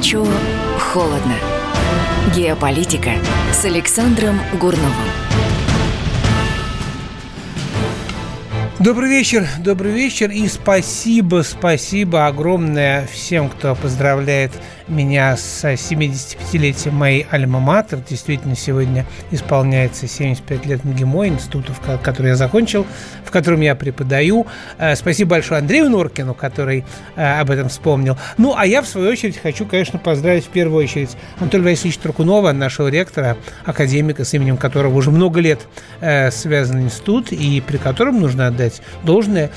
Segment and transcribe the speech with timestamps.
[0.00, 0.26] Горячо,
[0.78, 1.34] холодно.
[2.34, 3.10] Геополитика
[3.52, 5.29] с Александром Гурновым.
[8.80, 14.52] Добрый вечер, добрый вечер и спасибо, спасибо огромное всем, кто поздравляет
[14.90, 18.00] меня с 75-летием моей альма-матер.
[18.08, 22.86] Действительно, сегодня исполняется 75 лет МГИМО, института, который я закончил,
[23.24, 24.46] в котором я преподаю.
[24.78, 26.84] Э, спасибо большое Андрею Норкину, который
[27.16, 28.16] э, об этом вспомнил.
[28.38, 32.52] Ну, а я, в свою очередь, хочу, конечно, поздравить в первую очередь Анатолия Васильевича Трукунова,
[32.52, 35.60] нашего ректора, академика, с именем которого уже много лет
[36.00, 38.69] э, связан институт, и при котором нужно отдать
[39.04, 39.50] должное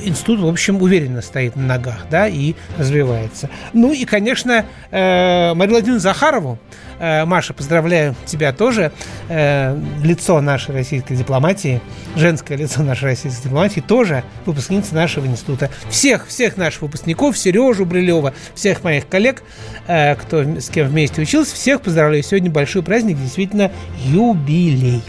[0.00, 3.50] институт, в общем, уверенно стоит на ногах, да, и развивается.
[3.72, 6.58] Ну и, конечно, э, Марию Владимировну Захарову,
[6.98, 8.92] э, Маша, поздравляю тебя тоже,
[9.28, 11.80] э, лицо нашей российской дипломатии,
[12.16, 15.70] женское лицо нашей российской дипломатии, тоже выпускница нашего института.
[15.88, 19.42] Всех, всех наших выпускников, Сережу Брилева, всех моих коллег,
[19.84, 22.22] кто с кем вместе учился, всех поздравляю.
[22.22, 23.70] Сегодня большой праздник, действительно
[24.04, 25.02] юбилей.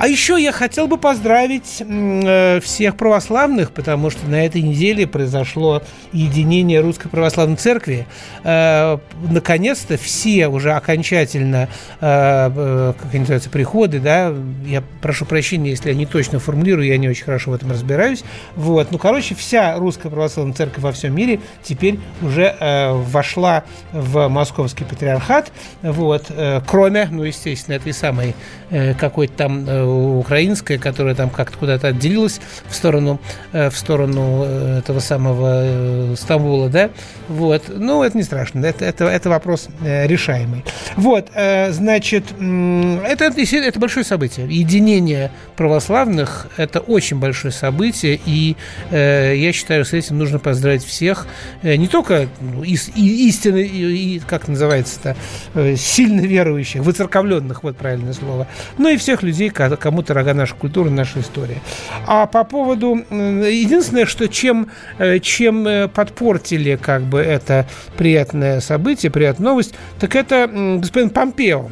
[0.00, 5.82] А еще я хотел бы поздравить э, всех православных, потому что на этой неделе произошло
[6.14, 8.06] единение Русской Православной Церкви.
[8.42, 8.96] Э,
[9.28, 11.68] наконец-то все уже окончательно,
[12.00, 14.32] э, как они называются, приходы, да,
[14.64, 18.24] я прошу прощения, если я не точно формулирую, я не очень хорошо в этом разбираюсь.
[18.56, 18.92] Вот.
[18.92, 22.56] Ну, короче, вся Русская Православная Церковь во всем мире теперь уже
[23.10, 26.30] вошла в Московский Патриархат, вот,
[26.66, 28.34] кроме, ну, естественно, этой самой
[28.70, 33.20] какой-то там украинская, которая там как-то куда-то отделилась в сторону,
[33.52, 36.90] э, в сторону э, этого самого э, Стамбула, да,
[37.28, 40.64] вот, ну, это не страшно, это, это, это вопрос решаемый.
[40.96, 44.46] Вот, значит, это, это большое событие.
[44.48, 48.56] Единение православных– это очень большое событие, и
[48.90, 51.26] я считаю, с этим нужно поздравить всех,
[51.62, 55.16] не только ну, истинно, и, как называется-то,
[55.76, 58.46] сильно верующих, выцерковленных, вот правильное слово,
[58.78, 59.50] но и всех людей,
[59.80, 61.60] кому-то рога наша культура, наша история.
[62.06, 62.94] А по поводу...
[63.10, 64.68] Единственное, что чем,
[64.98, 70.48] э, чем э, подпортили как бы это приятное событие, приятная новость, так это
[70.78, 71.70] господин Помпео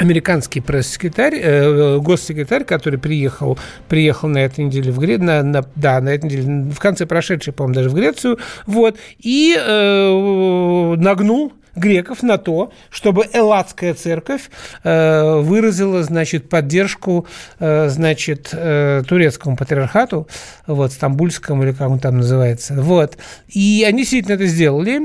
[0.00, 3.58] американский пресс-секретарь, э, госсекретарь, который приехал,
[3.88, 7.52] приехал на этой неделе в Грецию, на, на, да, на этой неделе, в конце прошедшей,
[7.52, 14.50] по-моему, даже в Грецию, вот, и э, нагнул греков на то, чтобы Элладская церковь
[14.84, 17.26] э, выразила, значит, поддержку,
[17.58, 20.28] э, значит, э, турецкому патриархату,
[20.66, 23.16] вот, стамбульскому или как он там называется, вот.
[23.48, 25.00] И они действительно это сделали,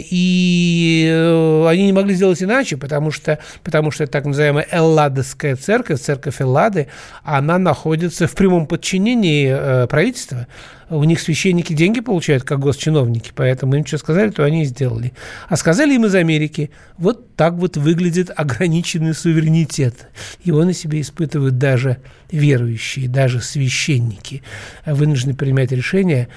[0.00, 6.40] и они не могли сделать иначе, потому что, потому что так называемая Элладская церковь, церковь
[6.40, 6.86] Эллады,
[7.24, 10.46] она находится в прямом подчинении правительства,
[10.90, 15.12] у них священники деньги получают, как госчиновники, поэтому им что сказали, то они и сделали.
[15.48, 20.08] А сказали им из Америки, вот так вот выглядит ограниченный суверенитет.
[20.42, 21.98] Его на себе испытывают даже
[22.30, 24.42] верующие, даже священники,
[24.86, 26.28] вынуждены принимать решения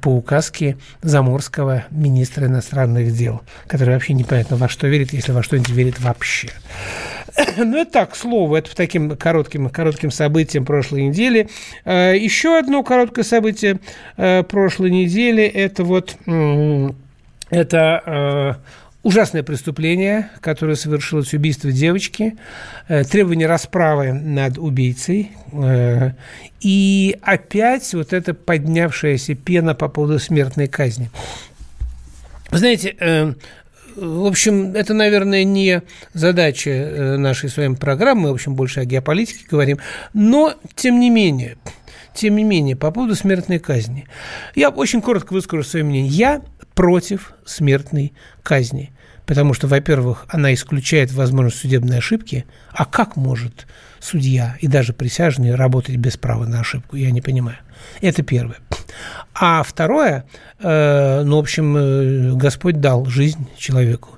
[0.00, 5.70] по указке заморского министра иностранных дел, который вообще непонятно во что верит, если во что-нибудь
[5.70, 6.50] верит вообще.
[7.56, 11.48] Ну, это так, слово, это таким коротким, коротким событием прошлой недели.
[11.84, 13.80] Э, еще одно короткое событие
[14.16, 16.16] э, прошлой недели– это вот
[17.50, 18.52] это э,
[19.04, 22.36] ужасное преступление, которое совершилось убийство девочки,
[22.88, 25.30] требование расправы над убийцей,
[26.60, 31.10] и опять вот эта поднявшаяся пена по поводу смертной казни.
[32.50, 32.96] знаете,
[33.96, 35.82] в общем, это, наверное, не
[36.12, 39.78] задача э, нашей с вами программы, мы, в общем, больше о геополитике говорим,
[40.12, 41.56] но, тем не менее,
[42.14, 44.06] тем не менее, по поводу смертной казни.
[44.54, 46.10] Я очень коротко выскажу свое мнение.
[46.10, 46.42] Я
[46.74, 48.12] против смертной
[48.42, 48.92] казни.
[49.26, 52.44] Потому что, во-первых, она исключает возможность судебной ошибки.
[52.72, 53.66] А как может
[53.98, 56.96] судья и даже присяжный работать без права на ошибку?
[56.96, 57.56] Я не понимаю.
[58.02, 58.58] Это первое.
[59.34, 60.26] А второе,
[60.60, 64.10] э, ну, в общем, э, Господь дал жизнь человеку.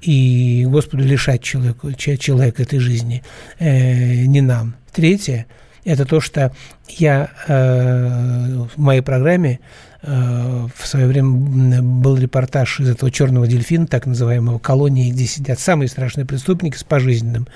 [0.00, 3.22] И Господу лишать человека, человека этой жизни
[3.58, 4.76] э, не нам.
[4.92, 5.46] Третье–
[5.84, 6.52] это то, что
[6.88, 9.60] я э, в моей программе
[10.00, 15.88] в свое время был репортаж из этого черного дельфина, так называемого колонии, где сидят самые
[15.88, 17.48] страшные преступники с пожизненным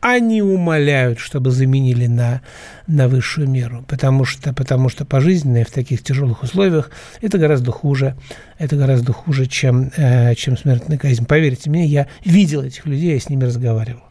[0.00, 2.40] они умоляют, чтобы заменили на,
[2.86, 6.90] на высшую меру, потому что, потому что пожизненное в таких тяжелых условиях
[7.20, 8.16] это гораздо хуже,
[8.58, 11.26] это гораздо хуже, чем, э, чем смертная казнь.
[11.26, 14.02] Поверьте мне, я видел этих людей, я с ними разговаривал.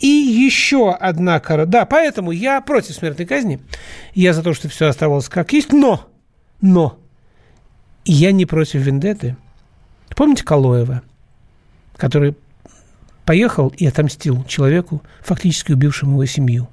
[0.00, 1.66] И еще одна кора.
[1.66, 3.60] Да, поэтому я против смертной казни.
[4.14, 6.08] Я за то, что все оставалось как есть, но,
[6.60, 6.98] но
[8.04, 9.36] я не против вендеты–
[10.14, 11.02] Помните Калоева,
[11.96, 12.36] который
[13.24, 16.68] поехал и отомстил человеку, фактически убившему его семью.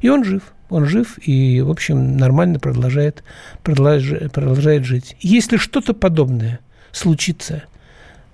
[0.00, 0.42] И он жив.
[0.68, 3.22] Он жив и, в общем, нормально продолжает,
[3.62, 5.16] продолжает, продолжает жить.
[5.20, 6.58] Если что-то подобное
[6.90, 7.62] случится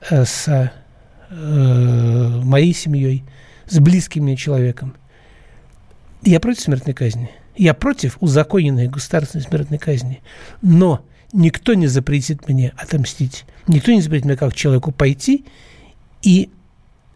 [0.08, 0.72] э, с
[1.28, 3.22] э, моей семьей,
[3.72, 4.94] с близким мне человеком,
[6.22, 7.30] я против смертной казни.
[7.56, 10.22] Я против узаконенной государственной смертной казни.
[10.60, 13.44] Но никто не запретит мне отомстить.
[13.66, 15.46] Никто не запретит мне как человеку пойти
[16.20, 16.50] и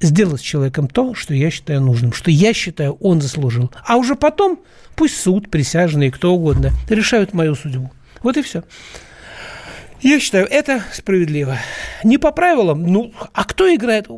[0.00, 3.70] сделать с человеком то, что я считаю нужным, что я считаю, он заслужил.
[3.87, 4.59] А уже потом
[4.94, 7.91] пусть суд, присяжные, кто угодно решают мою судьбу.
[8.23, 8.64] Вот и все.
[10.00, 11.59] Я считаю, это справедливо.
[12.02, 14.09] Не по правилам, ну, а кто играет?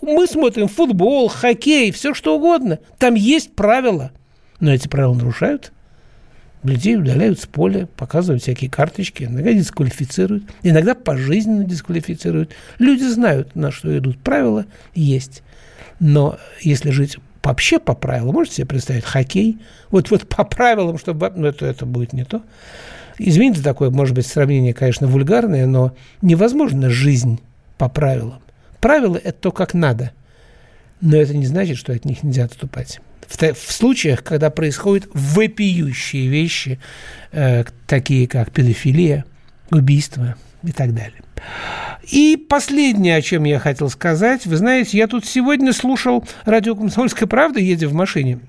[0.00, 2.78] Мы смотрим футбол, хоккей, все что угодно.
[2.98, 4.12] Там есть правила.
[4.60, 5.72] Но эти правила нарушают.
[6.62, 12.52] Людей удаляют с поля, показывают всякие карточки, иногда дисквалифицируют, иногда пожизненно дисквалифицируют.
[12.78, 15.42] Люди знают, на что идут правила, есть.
[15.98, 19.58] Но если жить вообще по правилам, можете себе представить, хоккей,
[19.90, 22.42] вот, вот по правилам, чтобы, ну, это, это будет не то.
[23.18, 27.40] Извините, такое, может быть, сравнение, конечно, вульгарное, но невозможно жизнь
[27.76, 28.40] по правилам.
[28.82, 30.12] Правила– это то, как надо.
[31.00, 33.00] Но это не значит, что от них нельзя отступать
[33.32, 36.78] в, в случаях, когда происходят вопиющие вещи,
[37.32, 39.24] э, такие как педофилия,
[39.70, 41.22] убийство и так далее.
[42.10, 47.28] И последнее, о чем я хотел сказать, вы знаете, я тут сегодня слушал радио «Комсомольская
[47.28, 48.40] правда», едя в машине,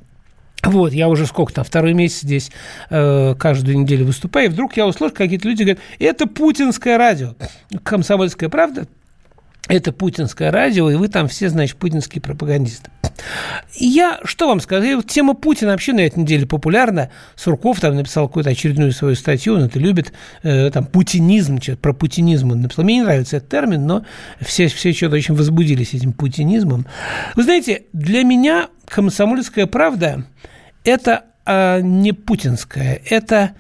[0.63, 2.51] вот, я уже сколько там, второй месяц здесь
[2.89, 7.36] э, каждую неделю выступаю, и вдруг я услышал, какие-то люди говорят, это путинское радио.
[7.83, 8.88] Комсомольская правда
[9.69, 12.92] это путинское радио, и вы там все, значит, путинские пропагандисты.
[13.74, 15.01] Я что вам скажу?
[15.04, 17.10] Тема Путина вообще на этой неделе популярна.
[17.36, 20.12] Сурков там написал какую-то очередную свою статью, он это любит,
[20.42, 22.83] э, там, путинизм, что-то про путинизм он написал.
[22.83, 24.06] Мне не нравится этот термин, но
[24.42, 26.86] все, все что-то очень возбудились этим путинизмом.
[27.36, 30.25] Вы знаете, для меня комсомольская правда–
[30.83, 33.51] это э, не путинская, это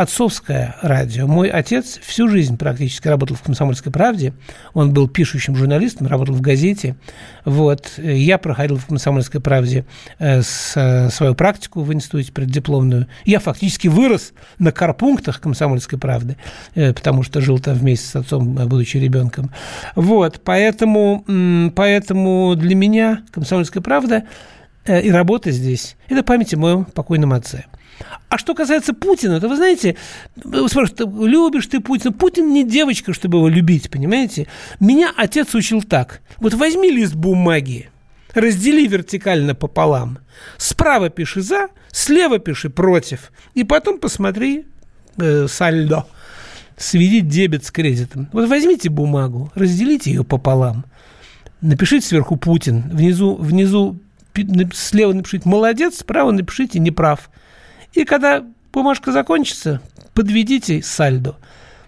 [0.00, 1.26] отцовское радио.
[1.26, 4.32] Мой отец всю жизнь практически работал в «Комсомольской правде».
[4.72, 6.96] Он был пишущим журналистом, работал в газете.
[7.44, 7.92] Вот.
[7.98, 9.84] Я проходил в «Комсомольской правде»
[10.18, 13.08] э, э, свою практику в институте преддипломную.
[13.26, 16.38] Я фактически вырос на карпунктах «Комсомольской правды»,
[16.74, 19.50] э, потому что жил там вместе с отцом, будучи ребенком.
[19.96, 20.40] Вот.
[20.42, 21.26] Поэтому,
[21.76, 24.24] поэтому для меня «Комсомольская правда»
[24.86, 27.66] и работа здесь– это память о моем покойном отце–
[28.28, 29.96] а что касается Путина, то вы знаете,
[30.36, 32.12] вы спрашиваете, любишь ты Путина?
[32.12, 34.46] Путин не девочка, чтобы его любить, понимаете?
[34.78, 36.20] Меня отец учил так.
[36.38, 37.90] Вот возьми лист бумаги,
[38.34, 40.18] раздели вертикально пополам.
[40.56, 43.32] Справа пиши «за», слева пиши «против».
[43.54, 44.66] И потом посмотри
[45.16, 46.06] э, сальдо.
[46.76, 48.28] Сведи дебет с кредитом.
[48.32, 50.86] Вот возьмите бумагу, разделите ее пополам.
[51.60, 54.00] Напишите сверху «Путин», внизу, внизу
[54.72, 57.28] слева напишите «молодец», справа напишите «неправ».
[57.92, 59.80] И когда бумажка закончится,
[60.14, 61.36] подведите сальдо.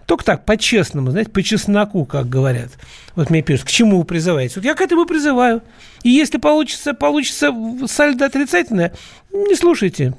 [0.05, 2.71] Только так, по-честному, знаете, по чесноку, как говорят.
[3.15, 4.55] Вот мне пишут, к чему вы призываете?
[4.55, 5.61] Вот я к этому призываю.
[6.03, 7.53] И если получится, получится
[7.87, 8.93] сальдо отрицательное,
[9.31, 10.13] не слушайте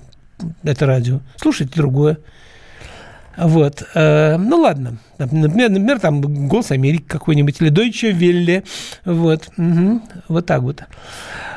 [0.63, 2.19] это радио, слушайте другое.
[3.37, 3.83] Вот.
[3.95, 4.99] Э, ну, ладно.
[5.19, 8.65] Например, например, там «Голос Америки» какой-нибудь или «Дойче Велле».
[9.05, 9.49] Вот.
[9.57, 10.03] Угу.
[10.29, 10.83] Вот так вот.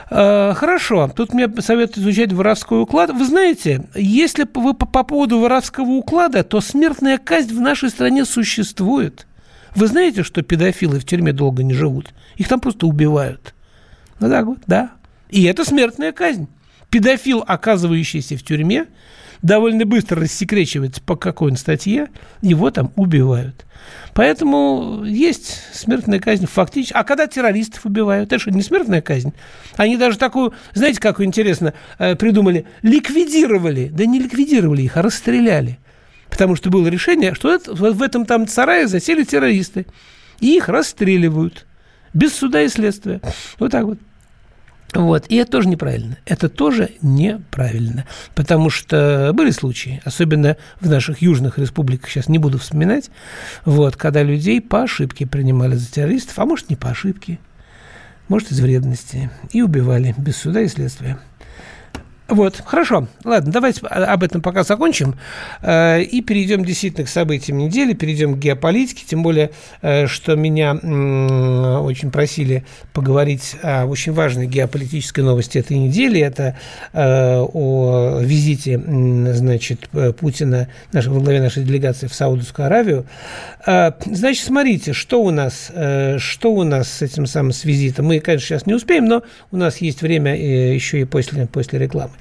[0.09, 1.11] Э, хорошо.
[1.15, 3.11] Тут мне советуют изучать воровской уклад.
[3.11, 8.25] Вы знаете, если вы по, по поводу воровского уклада, то смертная казнь в нашей стране
[8.25, 9.27] существует.
[9.75, 12.13] Вы знаете, что педофилы в тюрьме долго не живут?
[12.35, 13.53] Их там просто убивают.
[14.19, 14.91] Ну так вот, да.
[15.29, 16.47] И это смертная казнь.
[16.89, 18.85] Педофил, оказывающийся в тюрьме,
[19.41, 22.07] довольно быстро рассекречивается по какой-нибудь статье,
[22.41, 23.65] его там убивают.
[24.13, 26.93] Поэтому есть смертная казнь фактически.
[26.93, 29.33] А когда террористов убивают, это что, не смертная казнь?
[29.75, 33.89] Они даже такую, знаете, как интересно, э, придумали, ликвидировали.
[33.93, 35.77] Да не ликвидировали их, а расстреляли.
[36.29, 39.85] Потому что было решение, что это, в этом там сарае засели террористы.
[40.39, 41.65] И их расстреливают.
[42.13, 43.21] Без суда и следствия.
[43.59, 43.99] Вот так вот.
[44.93, 45.25] Вот.
[45.27, 46.17] И это тоже неправильно.
[46.25, 48.05] Это тоже неправильно.
[48.35, 53.09] Потому что были случаи, особенно в наших южных республиках, сейчас не буду вспоминать,
[53.65, 57.39] вот, когда людей по ошибке принимали за террористов, а может, не по ошибке,
[58.27, 61.17] может, из вредности, и убивали без суда и следствия.
[62.27, 63.07] Вот, хорошо.
[63.23, 65.15] Ладно, давайте об этом пока закончим
[65.61, 70.73] э, и перейдем действительно к событиям недели, перейдем к геополитике, тем более, э, что меня
[70.73, 76.19] очень просили поговорить о очень важной геополитической новости этой недели.
[76.19, 76.57] Это
[76.91, 79.87] э, о визите, значит,
[80.19, 83.05] Путина нашего, во главе нашей делегации в Саудовскую Аравию.
[83.65, 85.71] Значит, смотрите, что у нас,
[86.17, 88.07] что у нас с этим самым с визитом.
[88.07, 92.11] Мы, конечно, сейчас не успеем, но у нас есть время еще и после, после рекламы.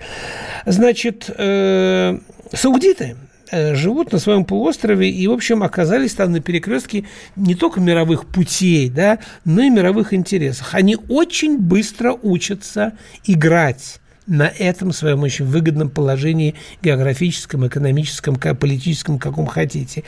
[0.65, 2.19] Значит, э,
[2.53, 3.17] саудиты
[3.50, 7.05] э, живут на своем полуострове и, в общем, оказались там на перекрестке
[7.37, 10.69] не только мировых путей, да, но и мировых интересов.
[10.73, 19.47] Они очень быстро учатся играть на этом своем очень выгодном положении географическом, экономическом, политическом, каком
[19.47, 20.05] хотите.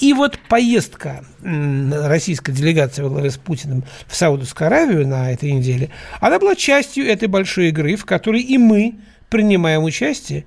[0.00, 5.90] И вот поездка российской делегации во главе с Путиным в Саудовскую Аравию на этой неделе,
[6.20, 8.94] она была частью этой большой игры, в которой и мы
[9.28, 10.44] принимаем участие,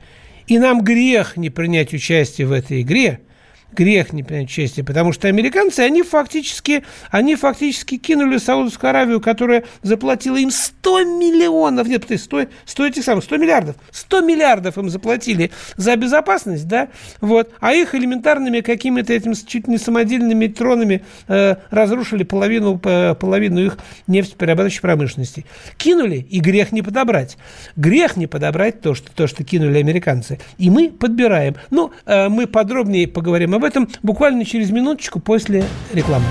[0.48, 3.20] и нам грех не принять участие в этой игре–
[3.74, 9.64] грех не принять участие, потому что американцы, они фактически, они фактически кинули Саудовскую Аравию, которая
[9.82, 15.52] заплатила им 100 миллионов, нет, 100, 100 этих самых, 100 миллиардов, 100 миллиардов им заплатили
[15.78, 22.24] за безопасность, да, вот, а их элементарными какими-то этими чуть не самодельными тронами э, разрушили
[22.24, 25.46] половину, э, половину их нефтеперерабатывающей промышленности.
[25.78, 27.38] Кинули, и грех не подобрать.
[27.76, 30.40] Грех не подобрать то, что, то, что кинули американцы.
[30.58, 31.56] И мы подбираем.
[31.70, 35.64] Ну, э, мы подробнее поговорим об об этом буквально через минуточку после
[35.94, 36.26] рекламы.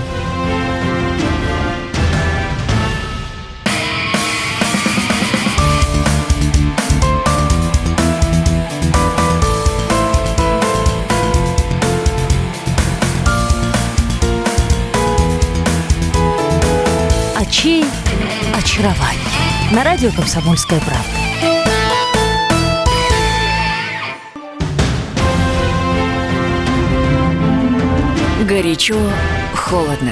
[17.37, 17.85] Очей
[18.53, 19.21] очарование.
[19.71, 21.30] На радио «Комсомольская правда».
[28.51, 28.97] Горячо,
[29.55, 30.11] холодно.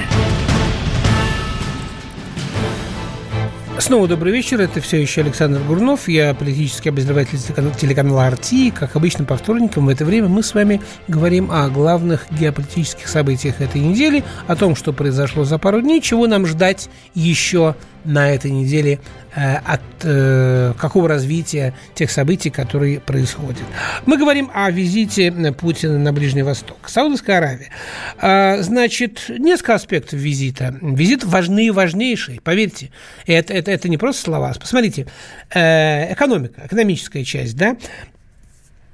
[3.79, 4.61] Снова добрый вечер.
[4.61, 6.07] Это все еще Александр Гурнов.
[6.07, 7.37] Я политический обозреватель
[7.77, 8.71] телеканала «Арти».
[8.71, 13.59] Как обычно, по вторникам в это время мы с вами говорим о главных геополитических событиях
[13.59, 17.75] этой недели, о том, что произошло за пару дней, чего нам ждать еще
[18.05, 18.99] на этой неделе
[19.35, 23.63] э, от э, какого развития тех событий, которые происходят.
[24.05, 26.77] Мы говорим о визите Путина на Ближний Восток.
[26.87, 27.69] Саудовская Аравия.
[28.21, 30.77] Э, значит, несколько аспектов визита.
[30.81, 32.91] Визит важный и важнейший, поверьте.
[33.25, 34.53] Это, это, это не просто слова.
[34.59, 35.07] Посмотрите,
[35.53, 37.75] э, экономика, экономическая часть, да,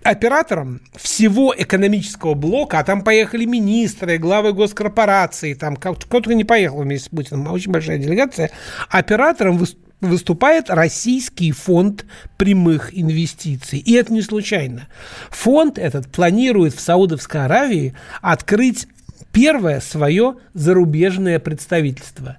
[0.05, 7.07] оператором всего экономического блока, а там поехали министры, главы госкорпораций, там кто-то не поехал вместе
[7.07, 8.51] с Путиным, а очень большая делегация,
[8.89, 9.65] оператором
[10.01, 12.05] выступает Российский фонд
[12.37, 13.79] прямых инвестиций.
[13.79, 14.87] И это не случайно.
[15.31, 18.87] Фонд этот планирует в Саудовской Аравии открыть
[19.31, 22.37] первое свое зарубежное представительство.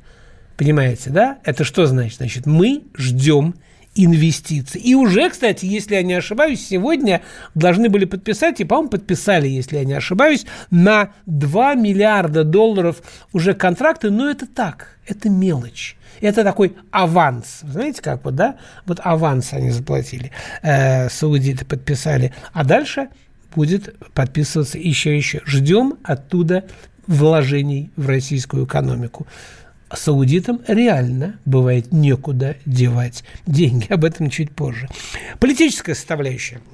[0.57, 1.39] Понимаете, да?
[1.45, 2.19] Это что значит?
[2.19, 3.57] Значит, мы ждем
[3.97, 4.81] инвестиций.
[4.81, 7.23] И уже, кстати, если я не ошибаюсь, сегодня
[7.55, 13.55] должны были подписать, и, по-моему, подписали, если я не ошибаюсь, на 2 миллиарда долларов уже
[13.55, 15.97] контракты, но это так, это мелочь.
[16.21, 17.61] Это такой аванс.
[17.63, 18.57] Знаете, как вот, да?
[18.87, 20.31] Вот аванс они заплатили,
[20.63, 22.33] э, саудиты подписали.
[22.53, 23.09] А дальше
[23.55, 25.43] будет подписываться еще и еще.
[25.45, 26.65] Ждем оттуда
[27.07, 29.27] вложений в российскую экономику
[29.93, 33.87] саудитам реально бывает некуда девать деньги.
[33.93, 34.89] Об этом чуть позже.
[35.39, 36.61] Политическая составляющая–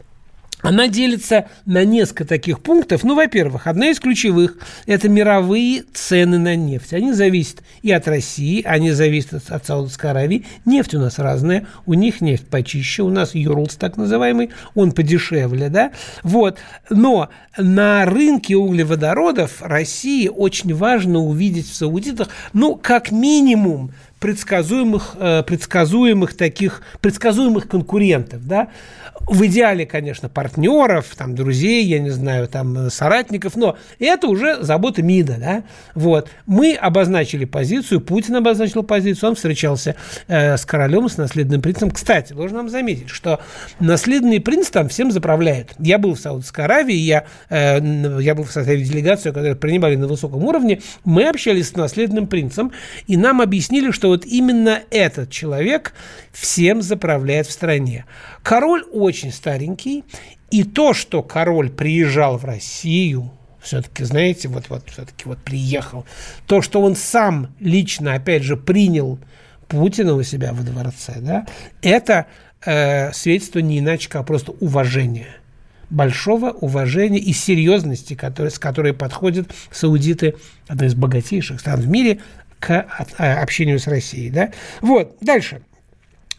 [0.62, 3.02] она делится на несколько таких пунктов.
[3.02, 6.94] Ну, во-первых, одна из ключевых– это мировые цены на нефть.
[6.94, 10.46] Они зависят и от России, они зависят от Саудовской Аравии.
[10.64, 15.68] Нефть у нас разная, у них нефть почище, у нас Юрлс так называемый, он подешевле,
[15.68, 15.90] да?
[16.22, 16.58] Вот.
[16.88, 17.28] Но
[17.58, 23.92] на рынке углеводородов России очень важно увидеть в саудитах, ну, как минимум,
[24.22, 28.68] предсказуемых, э, предсказуемых таких, предсказуемых конкурентов, да,
[29.26, 35.02] в идеале, конечно, партнеров, там, друзей, я не знаю, там, соратников, но это уже забота
[35.02, 35.64] МИДа, да,
[35.94, 36.28] вот.
[36.46, 39.96] Мы обозначили позицию, Путин обозначил позицию, он встречался
[40.28, 41.90] э, с королем, с наследным принцем.
[41.90, 43.40] Кстати, должен вам заметить, что
[43.80, 45.74] наследный принц там всем заправляет.
[45.80, 47.80] Я был в Саудовской Аравии, я, э,
[48.20, 52.70] я был в составе делегации, которую принимали на высоком уровне, мы общались с наследным принцем,
[53.08, 55.94] и нам объяснили, что вот именно этот человек
[56.32, 58.04] всем заправляет в стране.
[58.42, 60.04] Король очень старенький,
[60.50, 66.04] и то, что король приезжал в Россию, все-таки, знаете, вот, вот все-таки вот приехал,
[66.46, 69.18] то, что он сам лично, опять же, принял
[69.68, 71.46] Путина у себя во дворце, да,
[71.80, 72.26] это
[72.66, 75.28] э, свидетельство не иначе, как просто уважение
[75.92, 80.34] большого уважения и серьезности, которые, с которой подходят саудиты,
[80.66, 82.20] одна из богатейших стран в мире,
[82.62, 82.86] к
[83.18, 84.30] а, общению с Россией.
[84.30, 84.50] Да?
[84.80, 85.62] Вот, дальше.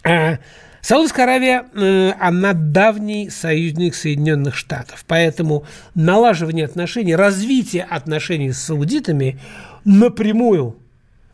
[0.04, 0.40] А,
[0.82, 5.66] Саудовская Аравия, э, она давний союзник Соединенных Штатов, поэтому
[5.96, 9.40] налаживание отношений, развитие отношений с саудитами
[9.86, 10.78] напрямую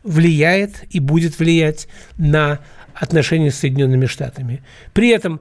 [0.04, 2.60] влияет и будет влиять на
[2.94, 4.62] отношения с Соединенными Штатами.
[4.92, 5.40] При этом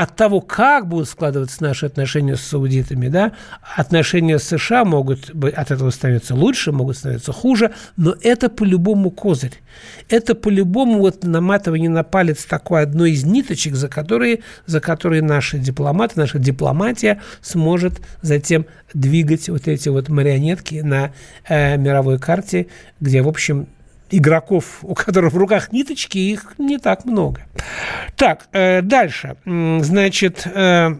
[0.00, 3.32] от того, как будут складываться наши отношения с саудитами, да,
[3.76, 9.52] отношения с США могут от этого становиться лучше, могут становиться хуже, но это по-любому козырь.
[10.08, 15.58] Это по-любому вот наматывание на палец такой одной из ниточек, за которые, за которые наши
[15.58, 18.64] дипломаты, наша дипломатия сможет затем
[18.94, 21.12] двигать вот эти вот марионетки на
[21.46, 22.68] э, мировой карте,
[23.00, 23.68] где, в общем,
[24.10, 27.42] игроков, у которых в руках ниточки, их не так много.
[28.16, 29.36] Так, э, дальше.
[29.44, 30.94] Значит, э,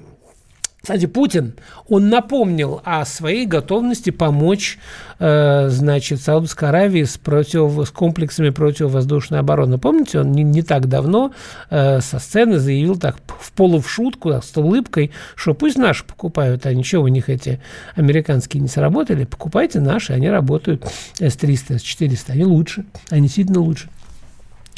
[0.81, 1.55] кстати, Путин,
[1.89, 4.79] он напомнил о своей готовности помочь,
[5.19, 9.77] э, значит, Саудовской Аравии с, против, с комплексами противовоздушной обороны.
[9.77, 11.33] Помните, он не, не так давно
[11.69, 16.65] э, со сцены заявил так в полу в шутку, с улыбкой, что пусть наши покупают,
[16.65, 17.61] а ничего у них эти
[17.95, 20.85] американские не сработали, покупайте наши, они работают
[21.19, 23.91] С-300, С-400, они лучше, они сильно лучше.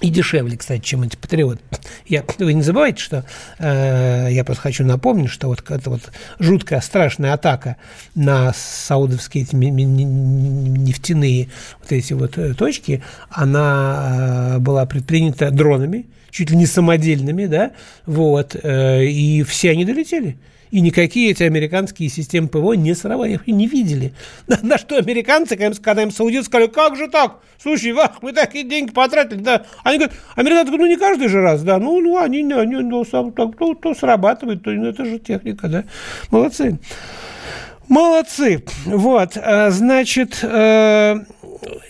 [0.03, 1.61] И дешевле, кстати, чем эти патриоты.
[2.07, 3.25] Я, вы не забывайте, что
[3.59, 7.77] э, я просто хочу напомнить, что вот эта вот жуткая, страшная атака
[8.17, 16.51] на саудовские эти нефтяные вот эти вот э, точки, она э, была предпринята дронами, чуть
[16.51, 17.71] ли не самодельными, да,
[18.05, 20.37] вот, э, и все они долетели.
[20.73, 24.15] И никакие эти американские системы ПВО не сработали, их не видели.
[24.47, 27.41] На, на что американцы, когда им, саудиты сказали, как же так?
[27.63, 29.41] Слушай, вах, мы такие деньги потратили.
[29.41, 29.67] Да.
[29.85, 31.79] Они говорят, американцы говорят, ну не каждый же раз, да.
[31.79, 35.69] Ну, ну они, они ну, сам, так, то, то срабатывает, то, ну, это же техника,
[35.69, 35.85] да.
[36.31, 36.79] Молодцы.
[37.87, 38.65] Молодцы.
[38.87, 41.17] Вот, а, значит, э,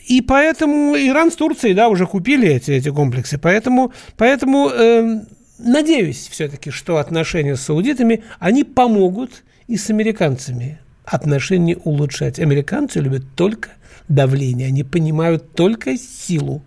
[0.08, 3.38] и поэтому Иран с Турцией, да, уже купили эти, эти комплексы.
[3.38, 5.20] Поэтому, поэтому э,
[5.62, 12.38] надеюсь все-таки, что отношения с саудитами, они помогут и с американцами отношения улучшать.
[12.38, 13.70] Американцы любят только
[14.08, 16.62] давление, они понимают только силу.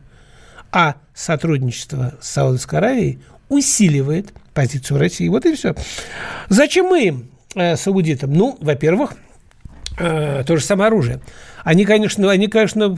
[0.72, 5.28] А сотрудничество с Саудовской Аравией усиливает позицию России.
[5.30, 5.76] Вот и все.
[6.50, 8.34] Зачем мы им, э, саудитам?
[8.34, 9.16] Ну, во-первых,
[9.98, 11.22] то же самое оружие.
[11.64, 12.96] Они, конечно, они, конечно,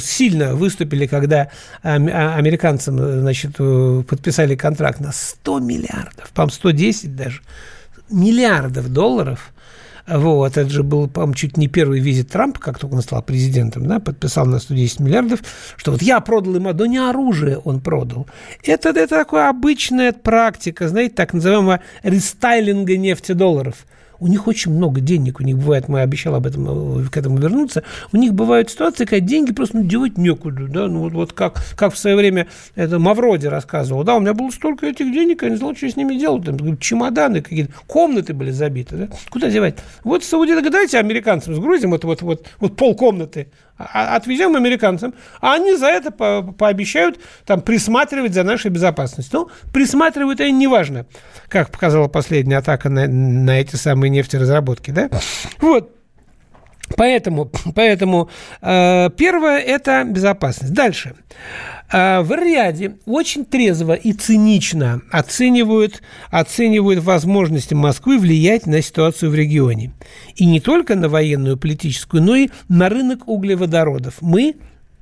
[0.00, 1.50] сильно выступили, когда
[1.82, 1.94] а,
[2.36, 7.40] американцам значит, подписали контракт на 100 миллиардов, по-моему, 110 даже,
[8.08, 9.52] миллиардов долларов–
[10.06, 13.86] вот, это же был, по-моему, чуть не первый визит Трампа, как только он стал президентом,
[13.86, 15.40] да, подписал на 110 миллиардов,
[15.76, 18.28] что вот я продал им, да не оружие он продал.
[18.62, 23.74] Это, это такая обычная практика, знаете, так называемого рестайлинга нефти долларов–
[24.20, 27.38] у них очень много денег, у них бывает, мы обещал об этом, э, к этому
[27.38, 31.32] вернуться, у них бывают ситуации, когда деньги просто ну, девать некуда, да, ну вот, вот
[31.32, 35.42] как, как в свое время это Мавроди рассказывал, да, у меня было столько этих денег,
[35.42, 39.50] я не знал, что с ними делать, там, чемоданы какие-то, комнаты были забиты, да, куда
[39.50, 39.76] девать?
[40.04, 45.54] Вот Саудиты, давайте американцам сгрузим вот, вот, вот, вот пол комнаты, а, отвезем американцам, а
[45.54, 49.40] они за это по пообещают там присматривать за нашей безопасностью.
[49.40, 51.06] Ну, присматривают, и неважно,
[51.48, 55.10] как показала последняя атака на, на эти самые нефтеразработки, да?
[55.60, 55.92] Вот.
[56.96, 58.30] Поэтому, поэтому
[58.62, 60.72] э, первое– это безопасность.
[60.72, 61.14] Дальше.
[61.14, 69.34] Э, в Риаде очень трезво и цинично оценивают, оценивают возможности Москвы влиять на ситуацию в
[69.34, 69.92] регионе.
[70.34, 74.14] И не только на военную, политическую, но и на рынок углеводородов.
[74.20, 74.56] Мы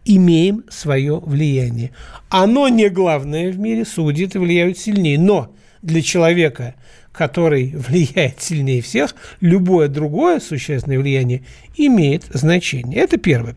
[0.04, 1.92] имеем свое влияние.
[2.28, 5.18] Оно не главное в мире, саудиты влияют сильнее.
[5.18, 6.74] Но для человека,
[7.14, 11.42] который влияет сильнее всех, любое другое существенное влияние
[11.77, 13.00] имеет значение.
[13.00, 13.57] Это первое.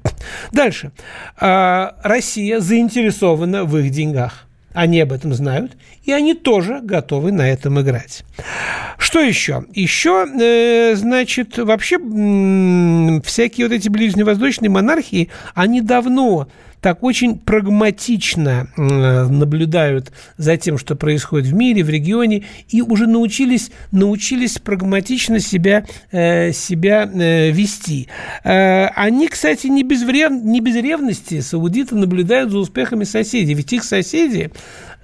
[0.51, 0.91] Дальше.
[1.39, 4.43] А, Россия заинтересована в их деньгах.
[4.73, 8.23] Они об этом знают, и они тоже готовы на этом играть.
[8.99, 9.65] Что еще?
[9.73, 11.97] Еще, э, значит, вообще
[13.23, 16.47] всякие вот эти ближневосточные монархии, они давно
[16.81, 23.71] так очень прагматично наблюдают за тем, что происходит в мире, в регионе, и уже научились,
[23.91, 28.07] научились прагматично себя, э, себя э, вести.
[28.43, 30.31] Э, они, кстати, не без, врев...
[30.31, 34.51] не без ревности саудиты наблюдают за успехами соседей, ведь их соседи,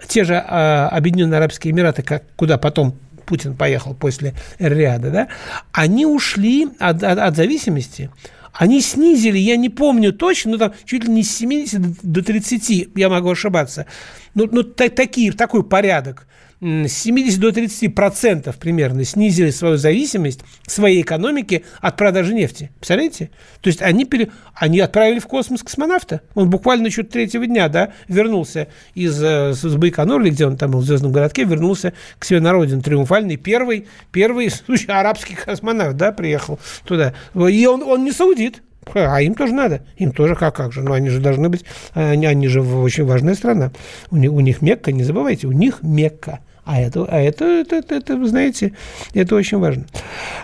[0.07, 5.27] те же Объединенные Арабские Эмираты, как, куда потом Путин поехал после Риада, да,
[5.71, 8.09] они ушли от, от, от зависимости
[8.53, 12.89] они снизили, я не помню точно, но там чуть ли не с 70 до 30,
[12.95, 13.87] я могу ошибаться,
[14.35, 16.27] ну, ну такие, такой порядок
[16.63, 22.71] с 70 до 30 процентов примерно снизили свою зависимость своей экономики от продажи нефти.
[22.75, 23.31] Представляете?
[23.59, 24.29] То есть они, пере...
[24.55, 26.21] они отправили в космос космонавта.
[26.35, 30.79] Он буквально еще третьего дня да, вернулся из, э, из Байконура, где он там был
[30.79, 33.35] в Звездном городке, вернулся к себе на родину триумфальный.
[33.35, 37.13] Первый, первый слушай, арабский космонавт да, приехал туда.
[37.35, 38.61] И он, он не саудит.
[38.93, 39.81] А им тоже надо.
[39.97, 40.81] Им тоже как, как же.
[40.81, 43.71] Но они же должны быть, они, они же очень важная страна.
[44.11, 46.39] У них, у них Мекка, не забывайте, у них Мекка.
[46.65, 48.73] А это, а это, это, это, это, вы знаете,
[49.13, 49.85] это очень важно.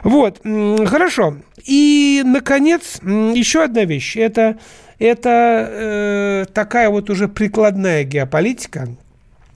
[0.04, 1.38] Вот, хорошо.
[1.66, 4.18] И, наконец, еще одна вещь.
[4.18, 4.58] Это,
[4.98, 8.90] это э, такая вот уже прикладная геополитика.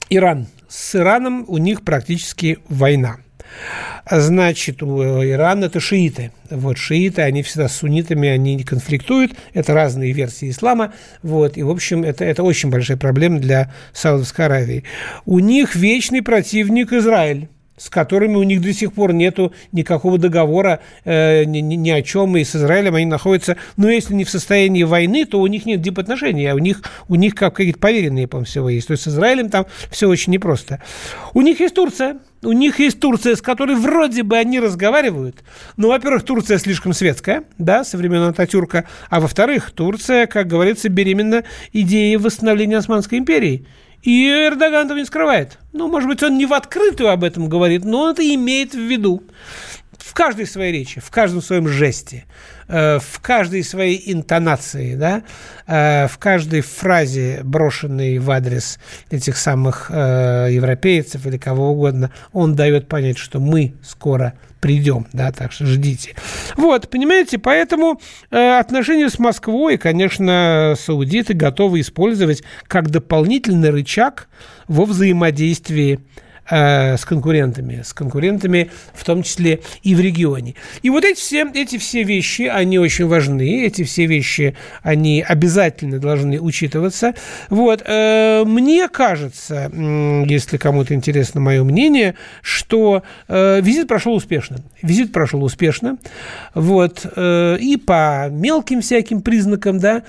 [0.08, 0.46] Иран.
[0.68, 3.18] С Ираном у них практически война.
[4.10, 6.32] Значит, у Ирана это шииты.
[6.50, 9.32] Вот шииты, они всегда с суннитами, они не конфликтуют.
[9.54, 10.92] Это разные версии ислама.
[11.22, 14.84] Вот, и, в общем, это, это очень большая проблема для Саудовской Аравии.
[15.24, 20.80] У них вечный противник Израиль с которыми у них до сих пор нету никакого договора
[21.04, 24.84] э, ни, ни о чем, и с Израилем они находятся, ну, если не в состоянии
[24.84, 28.46] войны, то у них нет дипотношений, а у них, у них как какие-то поверенные, по-моему,
[28.46, 28.86] всего есть.
[28.86, 30.80] То есть с Израилем там все очень непросто.
[31.32, 35.42] У них есть Турция, у них есть Турция, с которой вроде бы они разговаривают.
[35.76, 38.84] Ну, во-первых, Турция слишком светская, да, со времен Ататюрка.
[39.10, 43.66] А во-вторых, Турция, как говорится, беременна идеей восстановления Османской империи.
[44.04, 45.58] И Эрдоган этого не скрывает.
[45.72, 48.78] Ну, может быть, он не в открытую об этом говорит, но он это имеет в
[48.78, 49.22] виду
[49.98, 52.26] в каждой своей речи, в каждом своем жесте,
[52.68, 55.22] э, в каждой своей интонации, да,
[55.66, 58.78] э, в каждой фразе, брошенной в адрес
[59.10, 65.30] этих самых э, европейцев или кого угодно, он дает понять, что мы скоро придем, да,
[65.30, 66.14] так что ждите.
[66.56, 68.00] Вот, понимаете, поэтому
[68.30, 74.26] э, отношения с Москвой, конечно, саудиты готовы использовать как дополнительный рычаг
[74.66, 76.00] во взаимодействии
[76.50, 80.54] э, с конкурентами, с конкурентами в том числе и в регионе.
[80.82, 85.98] И вот эти все, эти все вещи, они очень важны, эти все вещи, они обязательно
[85.98, 87.14] должны учитываться.
[87.50, 94.58] Вот, э, мне кажется, если кому-то интересно мое мнение, что э, визит прошел успешно.
[94.82, 95.98] Визит прошел успешно,
[96.54, 100.02] вот, и по мелким всяким признакам, да,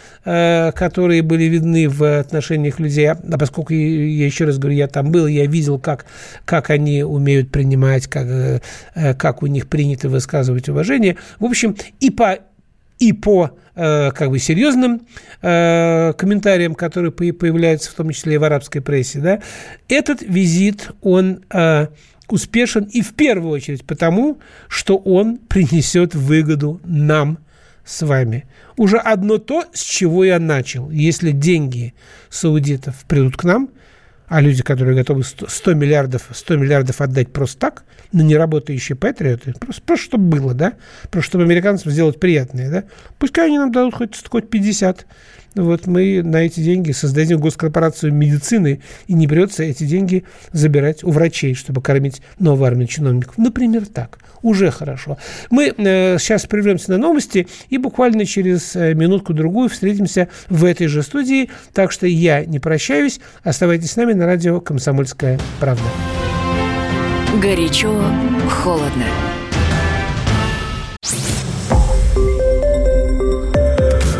[0.71, 5.27] которые были видны в отношениях людей, а поскольку, я еще раз говорю, я там был,
[5.27, 6.05] я видел, как
[6.45, 8.61] как они умеют принимать, как, э,
[8.95, 11.17] э, как у них принято высказывать уважение.
[11.39, 12.39] В общем, и по
[12.99, 15.01] и по э, как бы серьезным
[15.41, 19.41] э, комментариям, которые появляются в том числе и в арабской прессе, да,
[19.89, 21.87] этот визит, он э,
[22.29, 27.39] успешен и в первую очередь потому, что он принесет выгоду нам
[27.83, 28.45] с вами.
[28.77, 30.89] Уже одно то, с чего я начал.
[30.89, 31.93] Если деньги
[32.29, 33.69] саудитов придут к нам–
[34.27, 39.81] а люди, которые готовы 100 миллиардов, 100 миллиардов отдать просто так, на неработающие патриоты, просто,
[39.81, 40.73] просто чтобы было, да,
[41.11, 42.83] просто чтобы американцам сделать приятное, да,
[43.19, 45.05] пускай они нам дадут хоть, хоть 50,
[45.55, 51.11] вот мы на эти деньги создадим госкорпорацию медицины, и не придется эти деньги забирать у
[51.11, 53.37] врачей, чтобы кормить новую армию чиновников.
[53.37, 54.19] Например, так.
[54.41, 55.17] Уже хорошо.
[55.49, 61.01] Мы э, сейчас прервемся на новости и буквально через э, минутку-другую встретимся в этой же
[61.01, 61.49] студии.
[61.73, 63.19] Так что я не прощаюсь.
[63.43, 65.83] Оставайтесь с нами на радио «Комсомольская правда».
[67.41, 67.91] Горячо,
[68.49, 69.05] холодно.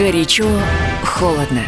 [0.00, 0.48] Горячо,
[1.04, 1.60] холодно.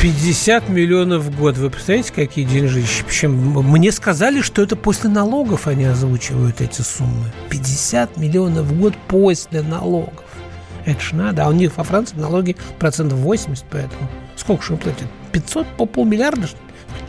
[0.00, 1.56] 50 миллионов в год.
[1.58, 3.02] Вы представляете, какие деньжищи?
[3.04, 7.32] Причем мне сказали, что это после налогов они озвучивают эти суммы.
[7.50, 10.24] 50 миллионов в год после налогов.
[10.84, 11.44] Это ж надо.
[11.44, 15.08] А у них во Франции налоги процентов 80, поэтому сколько же им платят?
[15.32, 16.48] 500 по полмиллиарда?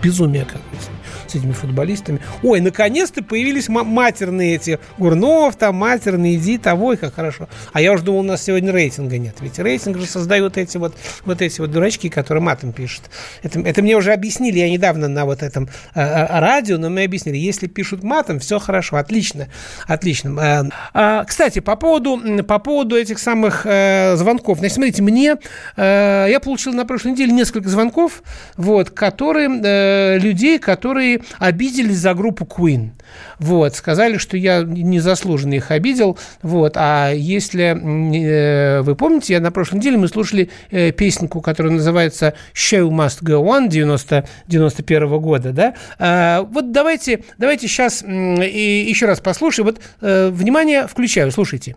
[0.02, 0.88] Безумие какое-то
[1.32, 2.20] с этими футболистами.
[2.44, 7.48] Ой, наконец-то появились матерные эти Гурнов, там матерные, иди того, и как хорошо.
[7.74, 9.36] А я уже думал, у нас сегодня рейтинга нет.
[9.42, 13.04] Ведь рейтинг же создают эти вот, вот эти вот дурачки, которые матом пишут.
[13.44, 17.38] Это, это мне уже объяснили, я недавно на вот этом э, радио, но мне объяснили,
[17.38, 19.48] если пишут матом, все хорошо, отлично,
[19.88, 20.72] отлично.
[20.94, 24.60] Э, э, кстати, по поводу, по поводу этих самых э, звонков.
[24.60, 25.38] Значит, смотрите, мне,
[25.76, 28.24] э, я получил на прошлой неделе несколько звонков,
[28.56, 32.91] вот, которые, э, людей, которые которые обиделись за группу Queen.
[33.39, 36.17] Вот, сказали, что я незаслуженно их обидел.
[36.41, 41.73] Вот, а если э, вы помните, я на прошлой неделе мы слушали э, песенку, которая
[41.73, 45.73] называется «Show must go on» 90, 91 -го года, да?
[45.99, 49.67] А, вот давайте, давайте сейчас и еще раз послушаем.
[49.67, 51.75] Вот, э, внимание, включаю, слушайте.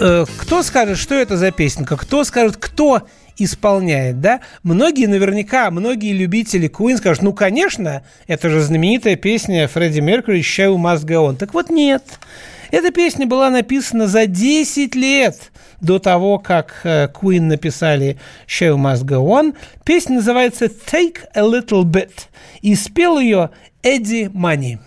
[0.00, 3.02] Э, кто скажет, что это за песенка, кто скажет, кто
[3.36, 4.40] исполняет, да?
[4.62, 10.76] Многие наверняка, многие любители Queen скажут, ну, конечно, это же знаменитая песня Фредди Меркьюри «Show
[10.76, 11.36] must go on».
[11.36, 12.02] Так вот, нет.
[12.70, 19.04] Эта песня была написана за 10 лет до того, как э, Queen написали «Show must
[19.04, 19.54] go on».
[19.84, 22.12] Песня называется «Take a little bit»
[22.62, 23.50] и спел ее
[23.82, 24.78] Эдди Мани.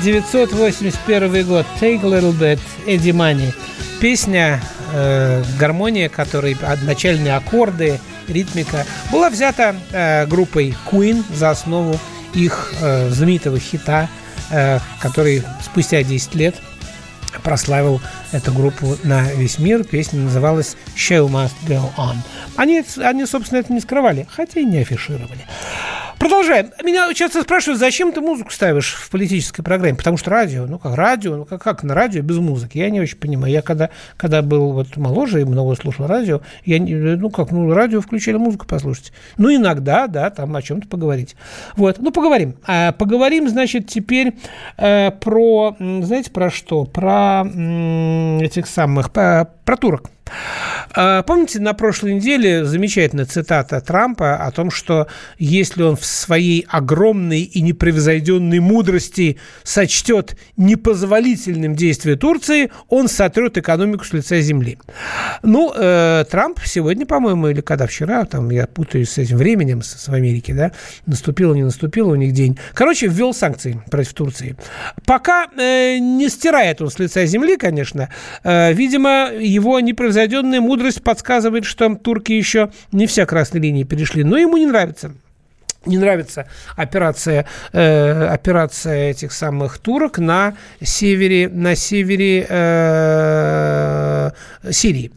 [0.00, 1.66] 1981 год.
[1.80, 3.52] Take a Little Bit, Eddie Money
[4.00, 4.62] Песня,
[4.94, 11.98] э, гармония которой, начальные аккорды, ритмика, была взята э, группой Queen за основу
[12.32, 14.08] их э, знаменитого хита,
[14.50, 16.54] э, который спустя 10 лет
[17.42, 18.00] прославил
[18.32, 19.84] эту группу на весь мир.
[19.84, 22.16] Песня называлась «Show Must Go On».
[22.56, 25.46] Они, они собственно, это не скрывали, хотя и не афишировали.
[26.20, 26.70] Продолжаем.
[26.84, 29.96] Меня часто спрашивают, зачем ты музыку ставишь в политической программе?
[29.96, 32.76] Потому что радио, ну как радио, ну как, как на радио без музыки?
[32.76, 33.50] Я не очень понимаю.
[33.50, 37.72] Я когда, когда был вот моложе и много слушал радио, я, не, ну как, ну
[37.72, 39.14] радио включили музыку послушать.
[39.38, 41.36] Ну иногда, да, там о чем-то поговорить.
[41.74, 42.56] Вот, ну поговорим.
[42.66, 44.34] А, поговорим, значит, теперь
[44.76, 46.84] э, про, знаете, про что?
[46.84, 50.10] Про м- этих самых, по, про турок.
[50.92, 55.06] А, помните, на прошлой неделе замечательная цитата Трампа о том, что
[55.38, 64.04] если он в своей огромной и непревзойденной мудрости сочтет непозволительным действие Турции, он сотрет экономику
[64.04, 64.78] с лица земли.
[65.42, 70.08] Ну, э, Трамп сегодня, по-моему, или когда вчера, там я путаюсь с этим временем, с,
[70.08, 70.72] Америки, да,
[71.06, 72.58] наступило, не наступило у них день.
[72.74, 74.56] Короче, ввел санкции против Турции.
[75.06, 78.08] Пока э, не стирает он с лица земли, конечно,
[78.42, 79.30] э, видимо,
[79.60, 84.24] его непревзойденная мудрость подсказывает, что турки еще не вся красной линии перешли.
[84.24, 85.12] Но ему не нравится
[85.86, 86.46] не нравится
[86.76, 94.30] операция, э, операция этих самых турок на севере, на севере э,
[94.70, 95.10] Сирии.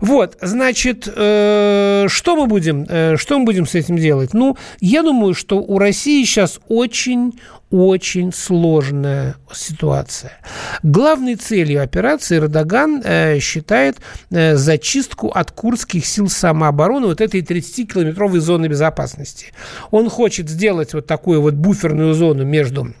[0.00, 4.32] Вот, значит, э, что мы будем, э, что мы будем с этим делать?
[4.32, 10.32] Ну, я думаю, что у России сейчас очень, очень сложная ситуация.
[10.82, 13.98] Главной целью операции Эрдоган э, считает
[14.30, 19.52] э, зачистку от курдских сил самообороны вот этой 30-километровой зоны безопасности.
[19.90, 22.94] Он хочет сделать вот такую вот буферную зону между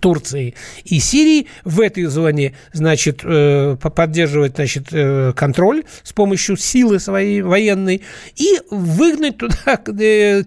[0.00, 1.46] Турции и Сирии.
[1.64, 8.02] В этой зоне, значит, э, поддерживать, значит, э, контроль с помощью силы своей военной
[8.36, 10.42] и выгнать туда э,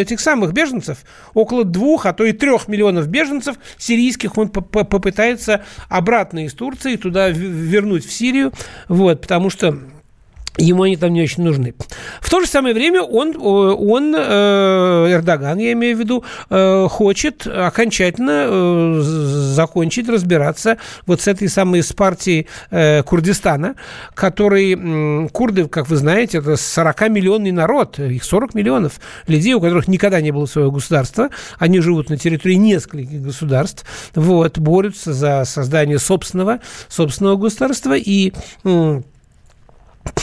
[0.00, 0.98] этих самых беженцев.
[1.34, 7.30] Около двух, а то и трех миллионов беженцев сирийских он попытается обратно из Турции туда
[7.30, 8.52] вернуть в Сирию.
[8.88, 9.78] Вот, потому что
[10.58, 11.74] Ему они там не очень нужны.
[12.20, 17.46] В то же самое время он, он э, Эрдоган, я имею в виду, э, хочет
[17.46, 19.00] окончательно э,
[19.54, 22.48] закончить, разбираться вот с этой самой с партией
[23.02, 23.76] Курдистана,
[24.14, 30.20] который, курды, как вы знаете, это 40-миллионный народ, их 40 миллионов людей, у которых никогда
[30.20, 36.58] не было своего государства, они живут на территории нескольких государств, вот, борются за создание собственного,
[36.88, 38.32] собственного государства и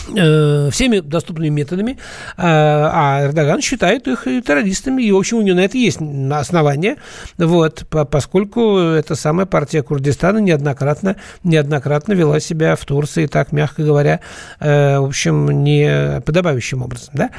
[0.07, 1.97] всеми доступными методами,
[2.37, 5.99] а, а Эрдоган считает их террористами, и, в общем, у него на это есть
[6.31, 6.97] основания,
[7.37, 14.19] вот, поскольку эта самая партия Курдистана неоднократно, неоднократно вела себя в Турции, так, мягко говоря,
[14.59, 17.29] э, в общем, не подобающим образом, да,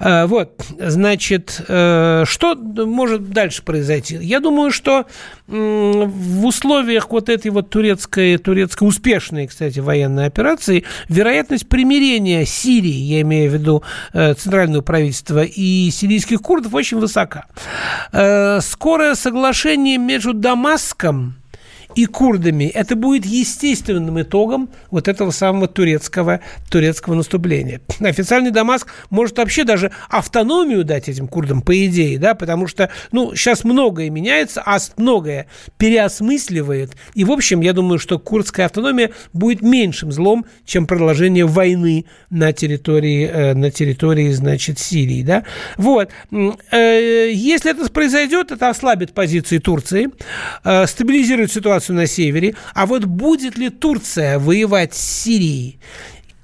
[0.00, 4.16] э, вот, значит, что может дальше произойти?
[4.20, 5.06] Я думаю, что
[5.46, 13.22] в условиях вот этой вот турецкой, турецкой успешной, кстати, военной операции, вероятность примирения Сирии, я
[13.22, 13.82] имею в виду
[14.12, 17.46] э, центральное правительство, и сирийских курдов очень высока.
[18.12, 21.36] Э, скорое соглашение между Дамаском
[21.96, 22.64] и курдами.
[22.64, 27.80] Это будет естественным итогом вот этого самого турецкого, турецкого наступления.
[28.00, 33.34] Официальный Дамаск может вообще даже автономию дать этим курдам, по идее, да, потому что, ну,
[33.34, 35.46] сейчас многое меняется, а многое
[35.78, 36.96] переосмысливает.
[37.14, 42.52] И, в общем, я думаю, что курдская автономия будет меньшим злом, чем продолжение войны на
[42.52, 45.44] территории, э, на территории, значит, Сирии, да.
[45.78, 46.10] Вот.
[46.70, 50.10] Э, если это произойдет, это ослабит позиции Турции,
[50.62, 52.54] э, стабилизирует ситуацию ситуацию на севере.
[52.74, 55.78] А вот будет ли Турция воевать с Сирией,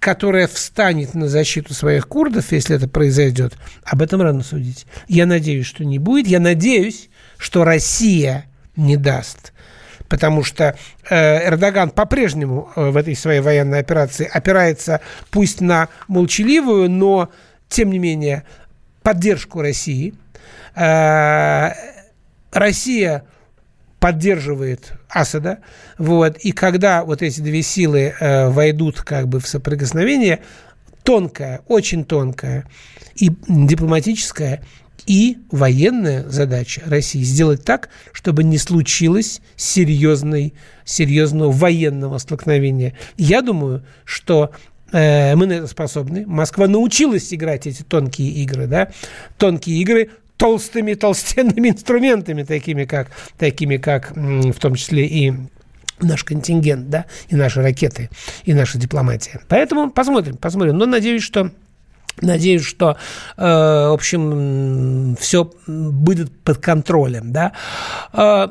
[0.00, 4.86] которая встанет на защиту своих курдов, если это произойдет, об этом рано судить.
[5.08, 6.26] Я надеюсь, что не будет.
[6.26, 9.52] Я надеюсь, что Россия не даст
[10.08, 10.76] потому что
[11.08, 15.00] э, Эрдоган по-прежнему э, в этой своей военной операции опирается
[15.30, 17.30] пусть на молчаливую, но,
[17.70, 18.44] тем не менее,
[19.02, 20.12] поддержку России.
[20.76, 21.70] Э,
[22.52, 23.24] Россия
[24.00, 25.58] поддерживает Асада.
[25.98, 26.38] Вот.
[26.38, 30.40] И когда вот эти две силы э, войдут как бы в соприкосновение,
[31.02, 32.66] тонкая, очень тонкая
[33.14, 34.62] и дипломатическая
[35.06, 42.94] и военная задача России сделать так, чтобы не случилось серьезной, серьезного военного столкновения.
[43.16, 44.52] Я думаю, что
[44.92, 46.24] э, мы на это способны.
[46.26, 48.92] Москва научилась играть эти тонкие игры, да,
[49.38, 50.10] тонкие игры
[50.42, 55.32] толстыми, толстенными инструментами, такими как, такими как в том числе и
[56.00, 58.10] наш контингент, да, и наши ракеты,
[58.42, 59.40] и наша дипломатия.
[59.46, 60.76] Поэтому посмотрим, посмотрим.
[60.76, 61.52] Но надеюсь, что
[62.20, 62.96] Надеюсь, что,
[63.36, 67.52] э, в общем, все будет под контролем, да.
[68.12, 68.48] Э,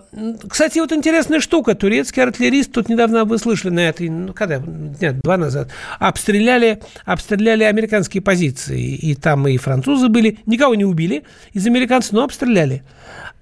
[0.50, 1.76] кстати, вот интересная штука.
[1.76, 4.62] Турецкий артиллерист, тут недавно вы слышали на этой, ну, когда,
[5.00, 5.70] нет, два назад,
[6.00, 8.96] обстреляли, обстреляли американские позиции.
[8.96, 10.40] И там и французы были.
[10.46, 12.84] Никого не убили из американцев, но обстреляли.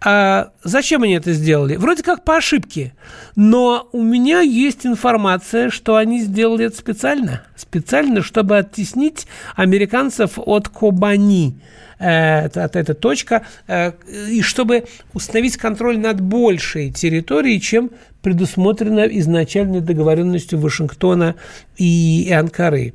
[0.02, 1.76] А зачем они это сделали?
[1.76, 2.94] Вроде как по ошибке.
[3.36, 7.44] Но у меня есть информация, что они сделали это специально.
[7.56, 11.60] Специально, чтобы оттеснить американцев от Кобани.
[11.98, 13.46] Это, это, это точка.
[13.68, 13.92] Э,
[14.30, 21.36] и чтобы установить контроль над большей территорией, чем предусмотрено изначальной договоренностью Вашингтона
[21.78, 22.94] и Анкары.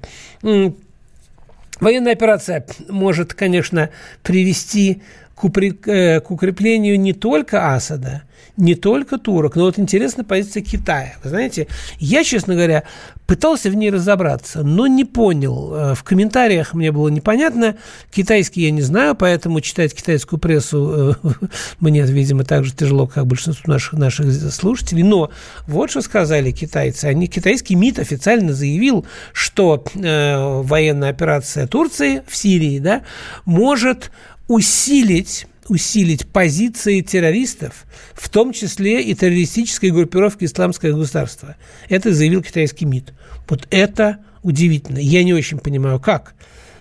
[1.80, 3.90] Военная операция может, конечно,
[4.22, 5.02] привести
[5.34, 8.22] к, э, к укреплению не только Асада,
[8.56, 11.14] не только турок, но вот интересная позиция Китая.
[11.24, 11.66] Вы знаете,
[11.98, 12.84] я, честно говоря,
[13.26, 15.74] пытался в ней разобраться, но не понял.
[15.74, 17.76] Э, в комментариях мне было непонятно.
[18.12, 21.28] Китайский я не знаю, поэтому читать китайскую прессу э,
[21.80, 25.02] мне, видимо, так же тяжело, как большинству наших, наших слушателей.
[25.02, 25.30] Но
[25.66, 27.06] вот что сказали китайцы.
[27.06, 33.02] Они, китайский МИД официально заявил, что э, военная операция Турции в Сирии да,
[33.44, 34.10] может
[34.48, 41.56] усилить усилить позиции террористов, в том числе и террористической группировки «Исламское государство».
[41.88, 43.14] Это заявил китайский МИД.
[43.48, 44.98] Вот это удивительно.
[44.98, 46.34] Я не очень понимаю, как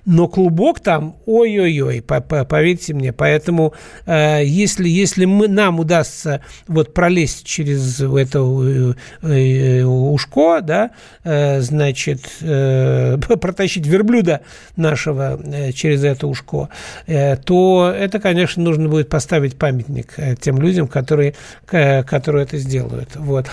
[0.05, 3.13] но клубок там, ой-ой-ой, поверьте мне.
[3.13, 3.73] Поэтому
[4.05, 10.91] э, если, если мы, нам удастся вот пролезть через это э, э, ушко, да,
[11.23, 14.41] значит, протащить верблюда
[14.75, 15.39] нашего
[15.73, 16.69] через это ушко,
[17.05, 21.33] то это, конечно, нужно будет поставить памятник тем людям, которые,
[21.65, 23.15] которые это сделают.
[23.15, 23.47] Вот.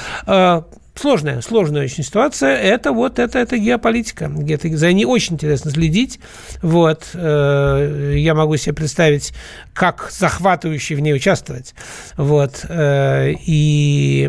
[1.01, 2.59] Сложная, сложная очень ситуация.
[2.59, 4.31] Это вот это, это геополитика.
[4.47, 6.21] Это, за ней очень интересно следить.
[6.61, 7.09] Вот.
[7.15, 9.33] Э, я могу себе представить,
[9.73, 11.75] как захватывающий в ней участвовать.
[12.19, 12.67] Вот.
[12.69, 14.25] Э, и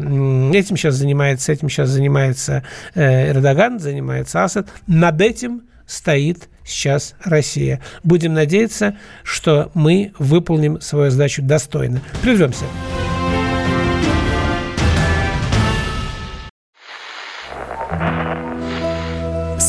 [0.54, 2.64] этим сейчас занимается, этим сейчас занимается
[2.96, 4.70] э, Эрдоган, занимается Асад.
[4.88, 7.82] Над этим стоит сейчас Россия.
[8.06, 12.00] Будем надеяться, что мы выполним свою задачу достойно.
[12.22, 12.64] Прервемся.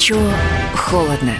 [0.00, 0.16] Горячо,
[0.74, 1.34] холодно.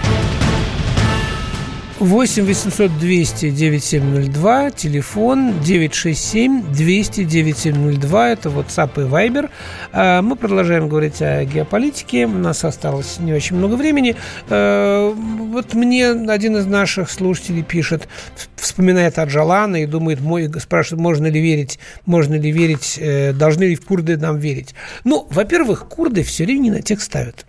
[2.00, 9.50] 8 800 200 9702, телефон 967 200 9702, это WhatsApp и Viber.
[9.92, 14.16] А, мы продолжаем говорить о геополитике, у нас осталось не очень много времени.
[14.48, 18.08] А, вот мне один из наших слушателей пишет,
[18.56, 23.74] вспоминает Аджалана и думает, мой, спрашивает, можно ли верить, можно ли верить, э, должны ли
[23.74, 24.74] в курды нам верить.
[25.04, 27.44] Ну, во-первых, курды все время не на тех ставят.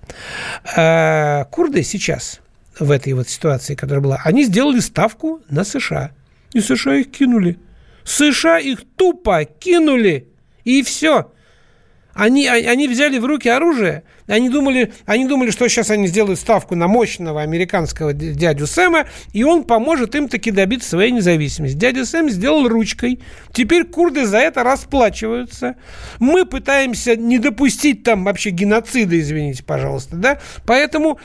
[0.75, 2.41] А, курды сейчас–
[2.79, 6.11] в этой вот ситуации, которая была, они сделали ставку на США.
[6.53, 7.59] И США их кинули.
[8.03, 10.27] США их тупо кинули.
[10.63, 11.31] И все.
[12.13, 14.03] Они, а, они взяли в руки оружие.
[14.27, 19.43] Они думали, они думали, что сейчас они сделают ставку на мощного американского дядю Сэма, и
[19.43, 21.75] он поможет им таки добиться своей независимости.
[21.75, 23.21] Дядя Сэм сделал ручкой.
[23.53, 25.75] Теперь курды за это расплачиваются.
[26.19, 30.39] Мы пытаемся не допустить там вообще геноцида, извините, пожалуйста, да?
[30.65, 31.19] Поэтому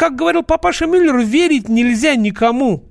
[0.00, 2.84] как говорил папаша Мюллер, верить нельзя никому.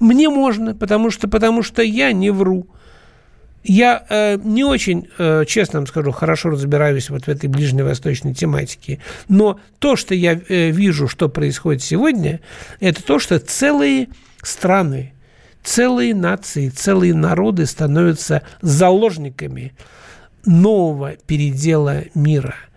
[0.00, 2.66] Мне можно, потому что, потому что я не вру.
[3.62, 8.98] Я э, не очень, э, честно вам скажу, хорошо разбираюсь вот в этой ближневосточной тематике.
[9.28, 12.40] Но то, что я э, вижу, что происходит сегодня,
[12.80, 14.08] это то, что целые
[14.42, 15.12] страны,
[15.62, 19.72] целые нации, целые народы становятся заложниками
[20.44, 22.56] нового передела мира–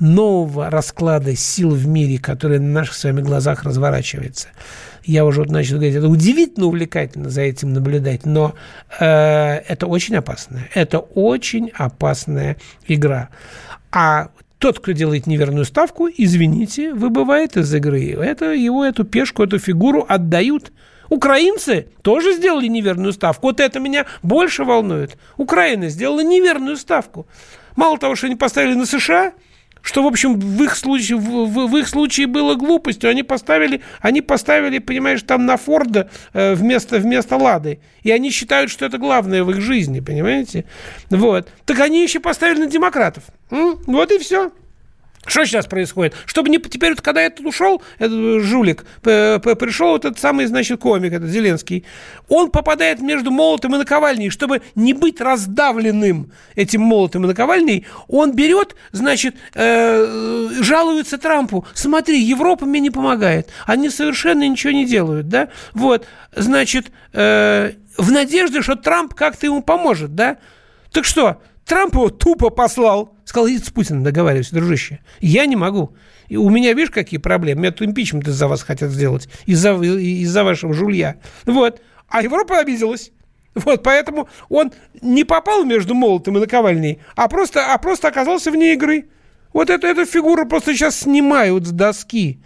[0.00, 4.48] нового расклада сил в мире, который на наших с вами глазах разворачивается.
[5.04, 8.54] Я уже вот начал говорить, это удивительно увлекательно за этим наблюдать, но
[9.00, 10.68] э, это очень опасно.
[10.74, 13.30] Это очень опасная игра.
[13.90, 14.28] А
[14.58, 18.10] тот, кто делает неверную ставку, извините, выбывает из игры.
[18.10, 20.72] Это его, эту пешку, эту фигуру отдают
[21.08, 23.46] Украинцы тоже сделали неверную ставку.
[23.46, 25.16] Вот это меня больше волнует.
[25.36, 27.26] Украина сделала неверную ставку.
[27.76, 29.32] Мало того, что они поставили на США,
[29.82, 33.10] что, в общем, в их случае, в, в, в их случае было глупостью.
[33.10, 37.80] Они поставили, они поставили, понимаешь, там на Форда э, вместо, вместо Лады.
[38.02, 40.64] И они считают, что это главное в их жизни, понимаете?
[41.10, 41.48] Вот.
[41.64, 43.24] Так они еще поставили на демократов.
[43.50, 43.78] М?
[43.86, 44.52] Вот и все.
[45.28, 46.14] Что сейчас происходит?
[46.24, 51.12] Чтобы не теперь, вот, когда этот ушел, этот жулик, пришел вот этот самый, значит, комик,
[51.12, 51.84] этот Зеленский,
[52.28, 58.32] он попадает между молотом и наковальней, чтобы не быть раздавленным этим молотом и наковальней, он
[58.32, 65.28] берет, значит, э, жалуется Трампу, смотри, Европа мне не помогает, они совершенно ничего не делают,
[65.28, 70.38] да, вот, значит, э, в надежде, что Трамп как-то ему поможет, да,
[70.90, 73.17] так что, Трамп его тупо послал.
[73.28, 75.00] Сказал, иди с Путиным договаривайся, дружище.
[75.20, 75.94] Я не могу.
[76.28, 77.60] И у меня, видишь, какие проблемы?
[77.60, 79.28] Меня тут импичмент из-за вас хотят сделать.
[79.44, 81.20] Из-за из вашего жулья.
[81.44, 81.82] Вот.
[82.08, 83.12] А Европа обиделась.
[83.54, 84.72] Вот, поэтому он
[85.02, 89.10] не попал между молотом и наковальней, а просто, а просто оказался вне игры.
[89.52, 92.40] Вот эту, эту фигуру просто сейчас снимают с доски.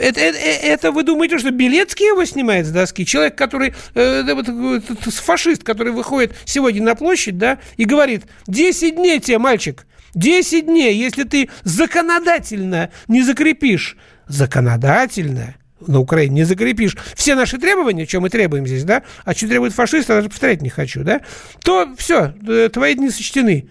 [0.00, 3.04] Это, это, это вы думаете, что Белецкий его снимает с доски?
[3.04, 4.84] Человек, который, э, вот,
[5.14, 10.96] фашист, который выходит сегодня на площадь, да, и говорит, 10 дней тебе, мальчик, 10 дней,
[10.96, 15.54] если ты законодательно не закрепишь, законодательно,
[15.86, 19.74] на Украине не закрепишь все наши требования, чем мы требуем здесь, да, а что требует
[19.74, 21.20] фашист, я даже повторять не хочу, да,
[21.62, 23.68] то все, э, твои дни сочтены.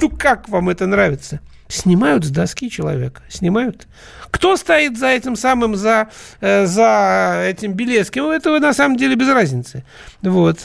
[0.00, 1.40] Ну, как вам это нравится?
[1.72, 3.22] Снимают с доски человека.
[3.30, 3.88] Снимают.
[4.30, 6.10] Кто стоит за этим самым, за,
[6.42, 8.26] э, за этим Белецким?
[8.26, 9.82] Этого на самом деле без разницы.
[10.20, 10.58] Вот.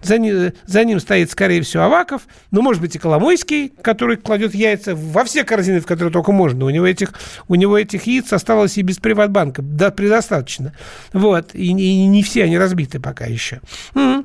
[0.00, 4.54] За, ним, за ним стоит, скорее всего, Аваков, ну, может быть, и Коломойский, который кладет
[4.54, 6.64] яйца во все корзины, в которые только можно.
[6.64, 7.12] У него этих,
[7.46, 10.72] у него этих яиц осталось и без Приватбанка, да, предостаточно.
[11.12, 13.60] Вот, и, и не все они разбиты пока еще.
[13.94, 14.24] М-м.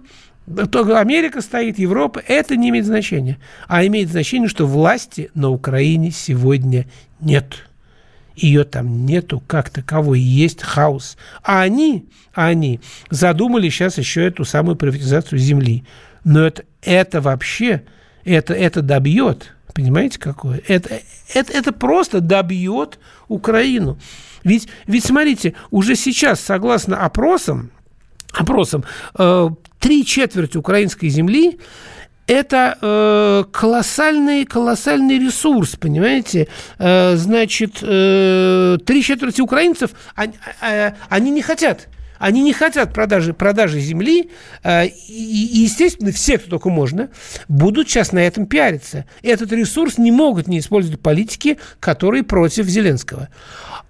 [0.58, 3.38] Америка стоит, Европа, это не имеет значения.
[3.68, 6.88] А имеет значение, что власти на Украине сегодня
[7.20, 7.66] нет.
[8.36, 11.18] Ее там нету как таковой, есть хаос.
[11.43, 12.80] А они, они
[13.10, 15.84] задумали сейчас еще эту самую приватизацию земли.
[16.24, 17.84] Но это, это вообще,
[18.24, 20.62] это, это добьет, понимаете, какое?
[20.68, 21.00] Это,
[21.34, 24.00] это, это просто добьет Украину.
[24.43, 27.72] Ведь, ведь смотрите, уже сейчас, согласно опросам,
[28.32, 28.84] опросам,
[29.18, 29.50] э,
[29.80, 31.60] три четверти украинской земли
[32.28, 36.48] это э, колоссальный, колоссальный ресурс, понимаете?
[36.78, 41.88] Э, значит, э, три четверти украинцев, они, э, они не хотят
[42.20, 44.30] они не хотят продажи, продажи земли,
[44.63, 47.09] э, и, и, естественно, все, кто только можно,
[47.47, 49.05] будут сейчас на этом пиариться.
[49.24, 53.30] Этот ресурс не могут не использовать политики, которые против Зеленского.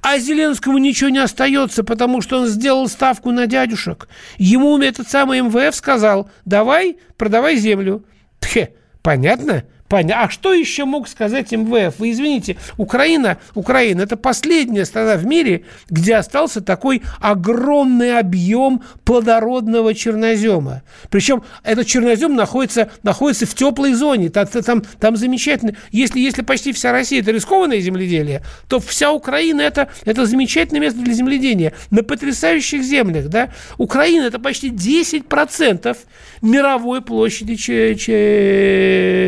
[0.01, 4.07] А Зеленскому ничего не остается, потому что он сделал ставку на дядюшек.
[4.37, 8.05] Ему этот самый МВФ сказал, давай, продавай землю.
[8.39, 9.45] Тхе, понятно?
[9.45, 9.78] Понятно.
[9.91, 11.97] А что еще мог сказать МВФ?
[11.97, 19.95] Вы извините, Украина, Украина– это последняя страна в мире, где остался такой огромный объем плодородного
[19.95, 20.83] чернозема.
[21.09, 24.29] Причем этот чернозем находится, находится в теплой зоне.
[24.29, 25.75] Там, там, там замечательно.
[25.91, 30.99] Если, если почти вся Россия– это рискованное земледелие, то вся Украина– это, это замечательное место
[30.99, 31.73] для земледения.
[31.89, 33.29] На потрясающих землях.
[33.29, 33.49] Да?
[33.79, 35.97] Украина– это почти 10%
[36.43, 37.55] мировой площади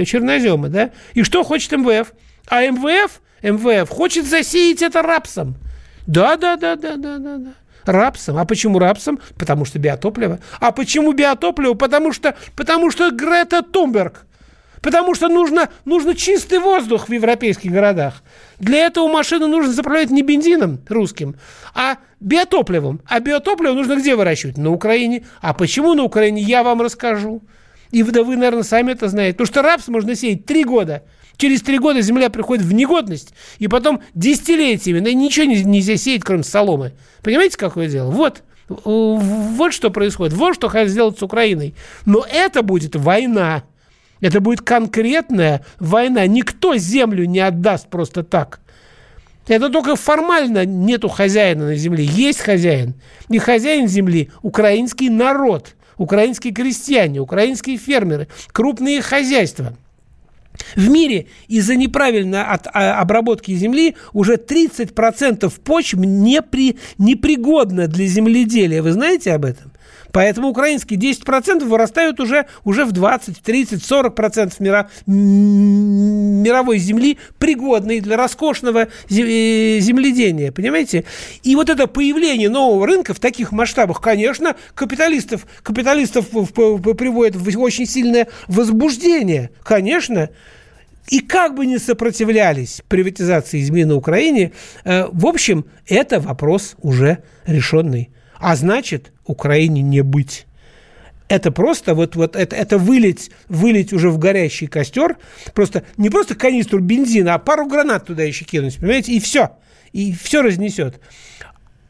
[0.05, 0.91] чернозема чернозема, да?
[1.13, 2.13] И что хочет МВФ?
[2.47, 5.55] А МВФ, МВФ хочет засеять это рапсом.
[6.07, 7.53] Да, да, да, да, да, да, да.
[7.85, 8.37] Рапсом.
[8.37, 9.19] А почему рапсом?
[9.37, 10.39] Потому что биотопливо.
[10.59, 11.73] А почему биотопливо?
[11.73, 14.25] Потому что, потому что Грета Тумберг.
[14.81, 18.23] Потому что нужно, нужно чистый воздух в европейских городах.
[18.59, 21.35] Для этого машину нужно заправлять не бензином русским,
[21.75, 22.99] а биотопливом.
[23.05, 24.57] А биотопливо нужно где выращивать?
[24.57, 25.23] На Украине.
[25.39, 26.41] А почему на Украине?
[26.41, 27.43] Я вам расскажу.
[27.91, 29.33] И да вы, наверное, сами это знаете.
[29.33, 31.03] Потому что рапс можно сеять три года.
[31.37, 36.43] Через три года земля приходит в негодность, и потом десятилетиями на ничего нельзя сеять, кроме
[36.43, 36.93] соломы.
[37.23, 38.11] Понимаете, какое дело?
[38.11, 38.43] Вот.
[38.69, 40.33] Вот что происходит.
[40.33, 41.73] Вот что хотят сделать с Украиной.
[42.05, 43.63] Но это будет война.
[44.21, 46.27] Это будет конкретная война.
[46.27, 48.59] Никто землю не отдаст просто так.
[49.47, 52.05] Это только формально нету хозяина на земле.
[52.05, 52.93] Есть хозяин.
[53.29, 59.77] И хозяин земли– украинский народ– украинские крестьяне, украинские фермеры, крупные хозяйства.
[60.75, 68.81] В мире из-за неправильной от, а, обработки земли уже 30% почв непри, непригодно для земледелия.
[68.81, 69.70] Вы знаете об этом?
[70.11, 78.17] Поэтому украинские 10% вырастают уже, уже в 20, 30, 40% мира, мировой земли, пригодной для
[78.17, 80.51] роскошного э, земледения.
[80.51, 81.05] Понимаете?
[81.43, 87.85] И вот это появление нового рынка в таких масштабах, конечно, капиталистов, капиталистов приводит в очень
[87.85, 89.51] сильное возбуждение.
[89.63, 90.29] Конечно.
[91.09, 94.51] И как бы ни сопротивлялись приватизации земли на Украине,
[94.83, 98.11] э, в общем, это вопрос уже решенный.
[98.41, 100.47] А значит, Украине не быть.
[101.27, 105.17] Это просто вот, вот это, это вылить, вылить уже в горящий костер,
[105.53, 109.51] просто не просто канистру бензина, а пару гранат туда еще кинуть, понимаете, и все.
[109.93, 110.99] И все разнесет.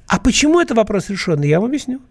[0.08, 1.48] А почему это вопрос решенный?
[1.48, 2.02] Я вам объясню.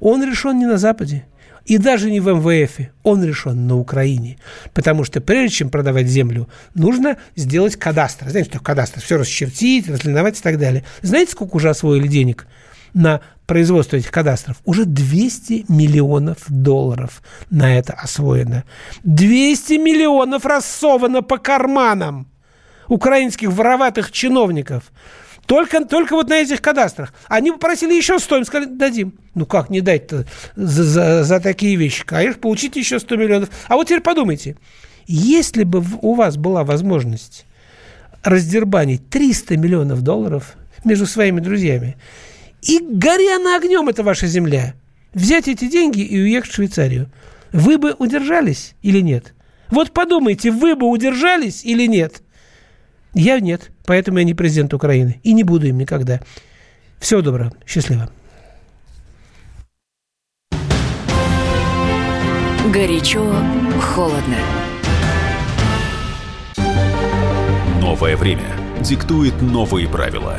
[0.00, 1.26] Он решен не на Западе.
[1.66, 4.38] И даже не в МВФ, он решен на Украине.
[4.72, 8.30] Потому что прежде чем продавать землю, нужно сделать кадастр.
[8.30, 9.00] Знаете, что кадастр?
[9.00, 10.82] Все расчертить, разлиновать и так далее.
[11.02, 12.46] Знаете, сколько уже освоили денег
[12.94, 13.20] на
[13.52, 14.56] производство этих кадастров.
[14.64, 18.64] Уже 200 миллионов долларов на это освоено.
[19.04, 22.28] 200 миллионов рассовано по карманам
[22.88, 24.84] украинских вороватых чиновников.
[25.44, 27.12] Только, только вот на этих кадастрах.
[27.28, 29.12] Они попросили еще 100, им сказали, дадим.
[29.34, 30.24] Ну как не дать-то
[30.56, 32.06] за, за, за такие вещи?
[32.06, 33.50] Конечно, получите еще 100 миллионов.
[33.68, 34.56] А вот теперь подумайте,
[35.06, 37.44] если бы у вас была возможность
[38.24, 41.96] раздербанить 300 миллионов долларов между своими друзьями,
[42.62, 44.74] и горя на огнем это ваша земля.
[45.12, 47.10] Взять эти деньги и уехать в Швейцарию.
[47.52, 49.34] Вы бы удержались или нет?
[49.70, 52.22] Вот подумайте, вы бы удержались или нет?
[53.14, 55.20] Я нет, поэтому я не президент Украины.
[55.22, 56.20] И не буду им никогда.
[56.98, 57.52] Всего доброго.
[57.66, 58.10] Счастливо.
[62.72, 63.34] Горячо,
[63.82, 64.38] холодно.
[67.80, 68.46] Новое время
[68.80, 70.38] диктует новые правила.